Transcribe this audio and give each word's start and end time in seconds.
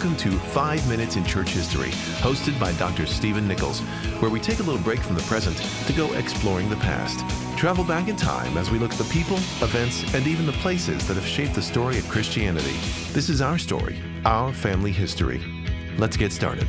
Welcome 0.00 0.30
to 0.30 0.30
5 0.30 0.88
Minutes 0.88 1.16
in 1.16 1.26
Church 1.26 1.50
History, 1.50 1.90
hosted 2.22 2.58
by 2.58 2.72
Dr. 2.78 3.04
Stephen 3.04 3.46
Nichols, 3.46 3.80
where 4.20 4.30
we 4.30 4.40
take 4.40 4.58
a 4.58 4.62
little 4.62 4.80
break 4.80 4.98
from 5.00 5.14
the 5.14 5.22
present 5.24 5.58
to 5.86 5.92
go 5.92 6.14
exploring 6.14 6.70
the 6.70 6.76
past. 6.76 7.18
Travel 7.58 7.84
back 7.84 8.08
in 8.08 8.16
time 8.16 8.56
as 8.56 8.70
we 8.70 8.78
look 8.78 8.92
at 8.92 8.96
the 8.96 9.12
people, 9.12 9.36
events, 9.60 10.02
and 10.14 10.26
even 10.26 10.46
the 10.46 10.52
places 10.52 11.06
that 11.06 11.18
have 11.18 11.26
shaped 11.26 11.54
the 11.54 11.60
story 11.60 11.98
of 11.98 12.08
Christianity. 12.08 12.78
This 13.12 13.28
is 13.28 13.42
our 13.42 13.58
story, 13.58 14.00
our 14.24 14.54
family 14.54 14.90
history. 14.90 15.42
Let's 15.98 16.16
get 16.16 16.32
started. 16.32 16.66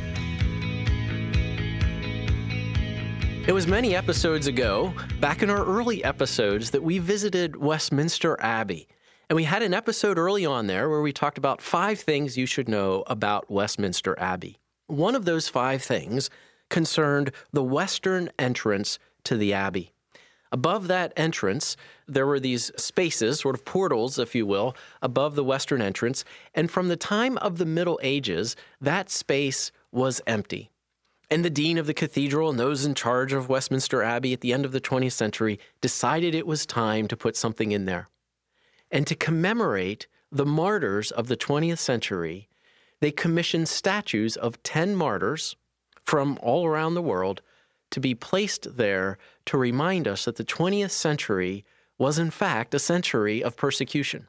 It 3.48 3.52
was 3.54 3.66
many 3.66 3.96
episodes 3.96 4.46
ago, 4.46 4.92
back 5.20 5.42
in 5.42 5.48
our 5.48 5.64
early 5.64 6.04
episodes, 6.04 6.70
that 6.72 6.82
we 6.82 6.98
visited 6.98 7.56
Westminster 7.56 8.38
Abbey. 8.42 8.88
And 9.32 9.36
we 9.36 9.44
had 9.44 9.62
an 9.62 9.72
episode 9.72 10.18
early 10.18 10.44
on 10.44 10.66
there 10.66 10.90
where 10.90 11.00
we 11.00 11.10
talked 11.10 11.38
about 11.38 11.62
five 11.62 11.98
things 11.98 12.36
you 12.36 12.44
should 12.44 12.68
know 12.68 13.02
about 13.06 13.50
Westminster 13.50 14.14
Abbey. 14.20 14.58
One 14.88 15.14
of 15.14 15.24
those 15.24 15.48
five 15.48 15.82
things 15.82 16.28
concerned 16.68 17.32
the 17.50 17.62
western 17.62 18.28
entrance 18.38 18.98
to 19.24 19.38
the 19.38 19.54
Abbey. 19.54 19.94
Above 20.52 20.86
that 20.88 21.14
entrance, 21.16 21.78
there 22.06 22.26
were 22.26 22.40
these 22.40 22.70
spaces, 22.76 23.40
sort 23.40 23.54
of 23.54 23.64
portals, 23.64 24.18
if 24.18 24.34
you 24.34 24.44
will, 24.44 24.76
above 25.00 25.34
the 25.34 25.44
western 25.44 25.80
entrance. 25.80 26.26
And 26.54 26.70
from 26.70 26.88
the 26.88 26.96
time 26.96 27.38
of 27.38 27.56
the 27.56 27.64
Middle 27.64 27.98
Ages, 28.02 28.54
that 28.82 29.08
space 29.08 29.72
was 29.90 30.20
empty. 30.26 30.68
And 31.30 31.42
the 31.42 31.48
dean 31.48 31.78
of 31.78 31.86
the 31.86 31.94
cathedral 31.94 32.50
and 32.50 32.60
those 32.60 32.84
in 32.84 32.94
charge 32.94 33.32
of 33.32 33.48
Westminster 33.48 34.02
Abbey 34.02 34.34
at 34.34 34.42
the 34.42 34.52
end 34.52 34.66
of 34.66 34.72
the 34.72 34.80
20th 34.82 35.12
century 35.12 35.58
decided 35.80 36.34
it 36.34 36.46
was 36.46 36.66
time 36.66 37.08
to 37.08 37.16
put 37.16 37.34
something 37.34 37.72
in 37.72 37.86
there. 37.86 38.10
And 38.92 39.06
to 39.06 39.16
commemorate 39.16 40.06
the 40.30 40.46
martyrs 40.46 41.10
of 41.10 41.26
the 41.26 41.36
20th 41.36 41.78
century, 41.78 42.48
they 43.00 43.10
commissioned 43.10 43.68
statues 43.68 44.36
of 44.36 44.62
10 44.62 44.94
martyrs 44.94 45.56
from 46.04 46.38
all 46.42 46.66
around 46.66 46.94
the 46.94 47.02
world 47.02 47.40
to 47.90 48.00
be 48.00 48.14
placed 48.14 48.76
there 48.76 49.18
to 49.46 49.56
remind 49.56 50.06
us 50.06 50.26
that 50.26 50.36
the 50.36 50.44
20th 50.44 50.90
century 50.90 51.64
was, 51.98 52.18
in 52.18 52.30
fact, 52.30 52.74
a 52.74 52.78
century 52.78 53.42
of 53.42 53.56
persecution. 53.56 54.28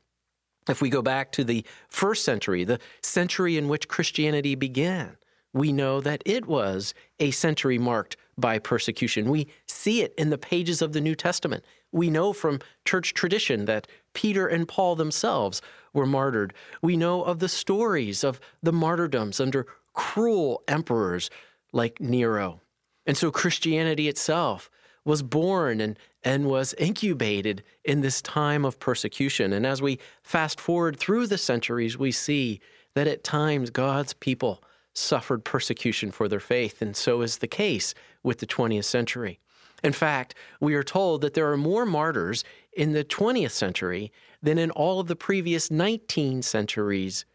If 0.70 0.82
we 0.82 0.90
go 0.90 1.02
back 1.02 1.32
to 1.34 1.44
the 1.44 1.66
first 1.90 2.24
century, 2.24 2.64
the 2.64 2.80
century 3.02 3.58
in 3.58 3.68
which 3.68 3.90
Christianity 3.90 4.56
began, 4.56 5.18
we 5.54 5.72
know 5.72 6.02
that 6.02 6.24
it 6.26 6.46
was 6.46 6.94
a 7.20 7.32
century 7.32 7.78
marked 7.78 8.16
by 8.38 8.60
persecution. 8.60 9.30
We 9.30 9.48
see 9.68 10.02
it 10.02 10.14
in 10.18 10.30
the 10.30 10.38
pages 10.38 10.82
of 10.82 10.94
the 10.94 11.02
New 11.02 11.16
Testament. 11.16 11.64
We 11.92 12.10
know 12.10 12.34
from 12.34 12.60
church 12.86 13.14
tradition 13.14 13.66
that 13.66 13.88
Peter 14.14 14.48
and 14.48 14.68
Paul 14.68 14.96
themselves 14.96 15.62
were 15.94 16.06
martyred. 16.06 16.54
We 16.82 16.98
know 16.98 17.24
of 17.24 17.40
the 17.40 17.50
stories 17.50 18.24
of 18.24 18.40
the 18.62 18.74
martyrdoms 18.74 19.40
under 19.40 19.68
cruel 19.94 20.64
emperors 20.68 21.30
like 21.72 22.00
Nero. 22.00 22.62
And 23.06 23.18
so 23.18 23.32
Christianity 23.32 24.08
itself 24.08 24.70
was 25.06 25.22
born 25.22 25.82
and, 25.82 26.00
and 26.24 26.46
was 26.46 26.74
incubated 26.76 27.64
in 27.84 28.02
this 28.02 28.22
time 28.22 28.64
of 28.66 28.80
persecution. 28.80 29.52
And 29.54 29.66
as 29.66 29.82
we 29.82 30.00
fast 30.24 30.60
forward 30.60 30.98
through 30.98 31.28
the 31.28 31.38
centuries, 31.38 31.98
we 31.98 32.12
see 32.12 32.62
that 32.96 33.08
at 33.08 33.24
times 33.24 33.70
God's 33.70 34.14
people 34.14 34.64
suffered 34.94 35.44
persecution 35.44 36.12
for 36.12 36.28
their 36.28 36.40
faith, 36.40 36.82
and 36.82 36.96
so 36.96 37.22
is 37.22 37.40
the 37.40 37.48
case 37.48 37.94
with 38.22 38.40
the 38.40 38.46
20th 38.46 38.86
century. 38.86 39.40
In 39.84 39.92
fact, 39.92 40.34
we 40.62 40.76
are 40.76 40.84
told 40.84 41.22
that 41.22 41.34
there 41.34 41.52
are 41.52 41.58
more 41.58 41.86
martyrs 41.86 42.44
in 42.72 42.94
the 42.94 43.04
20th 43.04 43.52
century 43.52 44.12
than 44.42 44.58
in 44.58 44.72
all 44.72 45.00
of 45.00 45.08
the 45.08 45.16
previous 45.16 45.70
19 45.70 46.42
centuries 46.42 47.26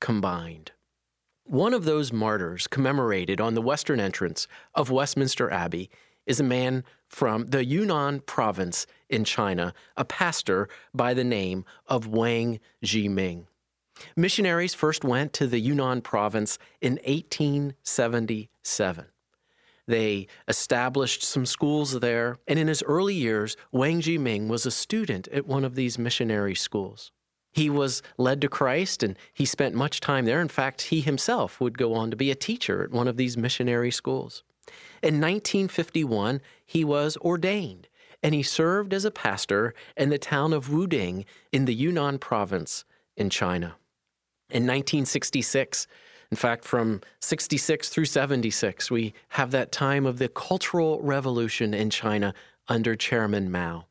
combined. 0.00 0.72
One 1.44 1.74
of 1.74 1.84
those 1.84 2.12
martyrs 2.12 2.66
commemorated 2.66 3.40
on 3.40 3.54
the 3.54 3.62
western 3.62 4.00
entrance 4.00 4.46
of 4.74 4.90
Westminster 4.90 5.50
Abbey 5.50 5.90
is 6.26 6.40
a 6.40 6.44
man 6.44 6.84
from 7.08 7.46
the 7.46 7.64
Yunnan 7.64 8.20
province 8.20 8.86
in 9.08 9.24
China, 9.24 9.72
a 9.96 10.04
pastor 10.04 10.68
by 10.92 11.14
the 11.14 11.24
name 11.24 11.64
of 11.86 12.08
Wang 12.08 12.58
Zhiming. 12.84 13.46
Missionaries 14.16 14.74
first 14.74 15.04
went 15.04 15.32
to 15.34 15.46
the 15.46 15.60
Yunnan 15.60 16.02
province 16.02 16.58
in 16.80 16.94
1877. 17.04 19.06
They 19.88 20.26
established 20.48 21.22
some 21.22 21.46
schools 21.46 22.00
there, 22.00 22.38
and 22.48 22.58
in 22.58 22.66
his 22.66 22.82
early 22.82 23.14
years, 23.14 23.56
Wang 23.70 24.00
Zhiming 24.00 24.48
was 24.48 24.66
a 24.66 24.70
student 24.70 25.28
at 25.28 25.46
one 25.46 25.64
of 25.64 25.76
these 25.76 25.98
missionary 25.98 26.56
schools. 26.56 27.12
He 27.52 27.70
was 27.70 28.02
led 28.18 28.40
to 28.42 28.48
Christ 28.48 29.02
and 29.02 29.16
he 29.32 29.46
spent 29.46 29.74
much 29.74 30.00
time 30.00 30.26
there. 30.26 30.42
In 30.42 30.48
fact, 30.48 30.82
he 30.82 31.00
himself 31.00 31.58
would 31.58 31.78
go 31.78 31.94
on 31.94 32.10
to 32.10 32.16
be 32.16 32.30
a 32.30 32.34
teacher 32.34 32.82
at 32.82 32.90
one 32.90 33.08
of 33.08 33.16
these 33.16 33.38
missionary 33.38 33.90
schools. 33.90 34.42
In 35.02 35.22
1951, 35.22 36.42
he 36.66 36.84
was 36.84 37.16
ordained 37.18 37.88
and 38.22 38.34
he 38.34 38.42
served 38.42 38.92
as 38.92 39.06
a 39.06 39.10
pastor 39.10 39.72
in 39.96 40.10
the 40.10 40.18
town 40.18 40.52
of 40.52 40.68
Wuding 40.68 41.24
in 41.50 41.64
the 41.64 41.74
Yunnan 41.74 42.18
province 42.18 42.84
in 43.16 43.30
China. 43.30 43.76
In 44.48 44.62
1966, 44.62 45.86
in 46.30 46.36
fact, 46.36 46.64
from 46.64 47.00
66 47.20 47.88
through 47.88 48.04
76, 48.04 48.90
we 48.90 49.14
have 49.30 49.50
that 49.50 49.72
time 49.72 50.06
of 50.06 50.18
the 50.18 50.28
Cultural 50.28 51.00
Revolution 51.02 51.74
in 51.74 51.90
China 51.90 52.34
under 52.68 52.96
Chairman 52.96 53.50
Mao. 53.50 53.86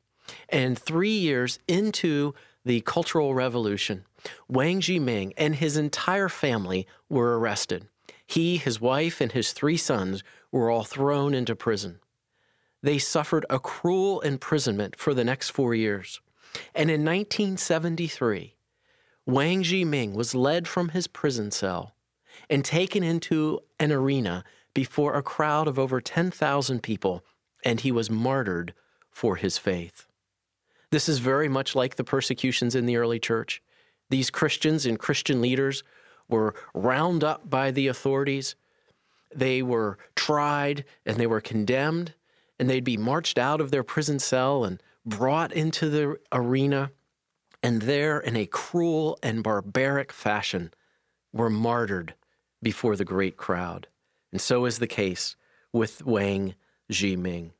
And 0.50 0.78
three 0.78 1.18
years 1.18 1.60
into 1.68 2.34
the 2.64 2.82
Cultural 2.82 3.34
Revolution, 3.34 4.06
Wang 4.48 4.82
Zhiming 4.82 5.34
and 5.38 5.56
his 5.56 5.78
entire 5.78 6.30
family 6.30 6.88
were 7.10 7.38
arrested. 7.38 7.88
He, 8.26 8.58
his 8.58 8.82
wife, 8.82 9.22
and 9.22 9.32
his 9.32 9.52
three 9.52 9.78
sons 9.78 10.24
were 10.52 10.72
all 10.72 10.84
thrown 10.84 11.34
into 11.34 11.56
prison. 11.56 12.00
They 12.82 12.98
suffered 12.98 13.46
a 13.50 13.60
cruel 13.60 14.22
imprisonment 14.22 14.96
for 14.96 15.14
the 15.14 15.24
next 15.24 15.50
four 15.50 15.76
years. 15.76 16.22
And 16.74 16.90
in 16.90 17.04
1973, 17.04 18.55
Wang 19.26 19.64
Zhiming 19.64 20.14
was 20.14 20.36
led 20.36 20.68
from 20.68 20.90
his 20.90 21.08
prison 21.08 21.50
cell 21.50 21.96
and 22.50 22.64
taken 22.64 23.04
into 23.04 23.60
an 23.80 23.92
arena 23.92 24.44
before 24.74 25.16
a 25.16 25.24
crowd 25.24 25.68
of 25.68 25.80
over 25.80 26.00
10,000 26.00 26.84
people, 26.84 27.24
and 27.64 27.80
he 27.80 27.92
was 27.92 28.10
martyred 28.10 28.74
for 29.10 29.36
his 29.38 29.58
faith. 29.58 30.08
This 30.92 31.10
is 31.10 31.20
very 31.20 31.50
much 31.50 31.76
like 31.76 31.96
the 31.96 32.04
persecutions 32.04 32.76
in 32.76 32.86
the 32.86 32.98
early 32.98 33.20
church. 33.20 33.64
These 34.10 34.30
Christians 34.30 34.86
and 34.86 35.00
Christian 35.00 35.42
leaders 35.42 35.84
were 36.28 36.54
round 36.74 37.24
up 37.24 37.50
by 37.50 37.72
the 37.72 37.88
authorities. 37.88 38.56
They 39.34 39.64
were 39.64 39.98
tried 40.16 40.86
and 41.06 41.18
they 41.18 41.28
were 41.28 41.42
condemned, 41.42 42.14
and 42.60 42.70
they'd 42.70 42.84
be 42.84 42.98
marched 42.98 43.40
out 43.40 43.60
of 43.60 43.72
their 43.72 43.84
prison 43.84 44.20
cell 44.20 44.64
and 44.64 44.82
brought 45.06 45.52
into 45.52 45.90
the 45.90 46.18
arena 46.32 46.92
and 47.66 47.82
there, 47.82 48.20
in 48.20 48.36
a 48.36 48.46
cruel 48.46 49.18
and 49.24 49.42
barbaric 49.42 50.14
fashion, 50.14 50.72
were 51.34 51.50
martyred 51.50 52.14
before 52.62 52.96
the 52.96 53.04
great 53.04 53.38
crowd. 53.38 53.88
And 54.32 54.40
so 54.40 54.66
is 54.66 54.78
the 54.78 54.86
case 54.86 55.36
with 55.74 56.06
Wang 56.06 56.54
Zhiming. 56.92 57.54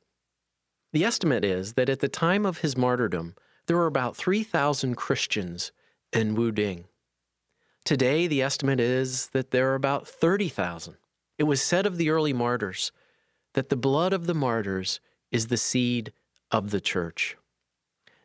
The 0.92 1.04
estimate 1.04 1.44
is 1.44 1.72
that 1.72 1.88
at 1.88 1.98
the 1.98 2.08
time 2.08 2.46
of 2.46 2.58
his 2.58 2.76
martyrdom, 2.76 3.34
there 3.66 3.76
were 3.76 3.88
about 3.88 4.16
3,000 4.16 4.94
Christians 4.94 5.72
in 6.12 6.36
Wuding. 6.36 6.84
Today, 7.84 8.28
the 8.28 8.42
estimate 8.42 8.78
is 8.78 9.30
that 9.32 9.50
there 9.50 9.72
are 9.72 9.74
about 9.74 10.06
30,000. 10.06 10.98
It 11.36 11.44
was 11.44 11.60
said 11.60 11.84
of 11.84 11.96
the 11.96 12.10
early 12.10 12.32
martyrs 12.32 12.92
that 13.54 13.70
the 13.70 13.76
blood 13.76 14.12
of 14.12 14.28
the 14.28 14.34
martyrs 14.34 15.00
is 15.32 15.48
the 15.48 15.56
seed 15.56 16.12
of 16.52 16.70
the 16.70 16.80
church. 16.80 17.36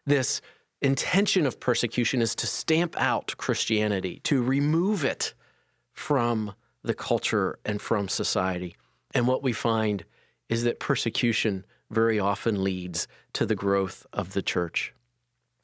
This 0.05 0.41
intention 0.81 1.45
of 1.45 1.59
persecution 1.59 2.21
is 2.21 2.35
to 2.35 2.47
stamp 2.47 2.95
out 2.99 3.35
Christianity, 3.37 4.19
to 4.23 4.41
remove 4.41 5.05
it 5.05 5.33
from 5.93 6.53
the 6.83 6.93
culture 6.93 7.59
and 7.63 7.81
from 7.81 8.07
society. 8.07 8.75
And 9.13 9.28
what 9.28 9.43
we 9.43 9.53
find 9.53 10.03
is 10.49 10.63
that 10.63 10.79
persecution 10.79 11.66
very 11.89 12.19
often 12.19 12.63
leads 12.63 13.07
to 13.33 13.45
the 13.45 13.55
growth 13.55 14.05
of 14.11 14.33
the 14.33 14.41
church. 14.41 14.93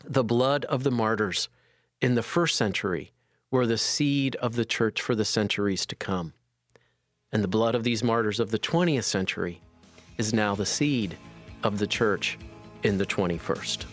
The 0.06 0.24
blood 0.24 0.66
of 0.66 0.84
the 0.84 0.92
martyrs 0.92 1.50
in 2.02 2.16
the 2.16 2.24
first 2.24 2.56
century 2.56 3.12
were 3.50 3.66
the 3.66 3.78
seed 3.78 4.36
of 4.38 4.56
the 4.56 4.66
church 4.66 5.02
for 5.02 5.16
the 5.16 5.26
centuries 5.26 5.86
to 5.88 5.96
come. 5.96 6.34
And 7.32 7.44
the 7.44 7.48
blood 7.48 7.76
of 7.76 7.84
these 7.84 8.04
martyrs 8.04 8.40
of 8.40 8.52
the 8.52 8.60
20th 8.60 9.06
century 9.06 9.62
is 10.18 10.34
now 10.34 10.54
the 10.54 10.66
seed 10.66 11.18
of 11.64 11.80
the 11.80 11.88
church 11.88 12.38
in 12.84 12.98
the 12.98 13.06
21st. 13.06 13.86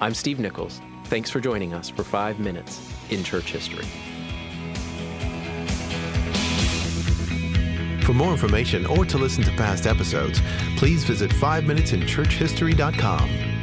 I'm 0.00 0.14
Steve 0.14 0.38
Nichols. 0.38 0.80
Thanks 1.04 1.30
for 1.30 1.40
joining 1.40 1.72
us 1.72 1.88
for 1.88 2.04
five 2.04 2.38
minutes 2.38 2.92
in 3.08 3.24
church 3.24 3.50
history. 3.50 3.86
For 8.02 8.12
more 8.12 8.30
information 8.30 8.84
or 8.86 9.06
to 9.06 9.18
listen 9.18 9.42
to 9.44 9.50
past 9.52 9.86
episodes, 9.86 10.42
please 10.76 11.04
visit 11.04 11.30
5minutesinchurchhistory.com. 11.30 13.55